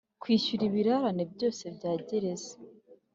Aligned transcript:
kwishyura 0.21 0.63
ibirarane 0.69 1.23
byose 1.33 1.63
bya 1.75 1.91
gereza 2.07 2.53